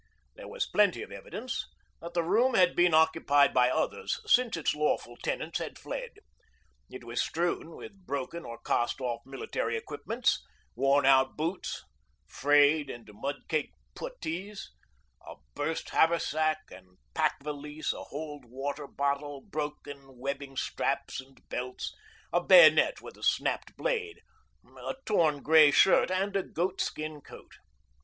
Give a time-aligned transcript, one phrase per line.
[0.33, 1.63] There was plenty of evidence
[2.01, 6.13] that the room had been occupied by others since its lawful tenants had fled.
[6.89, 10.43] It was strewn with broken or cast off military equipments,
[10.73, 11.83] worn out boots,
[12.25, 14.71] frayed and mud caked putties,
[15.23, 21.93] a burst haversack and pack valise, a holed water bottle, broken webbing straps and belts,
[22.33, 24.21] a bayonet with a snapped blade,
[24.79, 27.51] a torn grey shirt, and a goatskin coat.